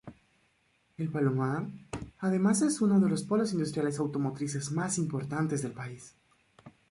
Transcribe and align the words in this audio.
El 0.97 1.09
Palomar, 1.11 1.67
además 2.17 2.63
es 2.63 2.81
uno 2.81 2.99
de 2.99 3.07
los 3.07 3.21
polos 3.21 3.53
industriales 3.53 3.99
automotrices 3.99 4.71
más 4.71 4.97
importantes 4.97 5.61
del 5.61 5.73
país. 5.73 6.15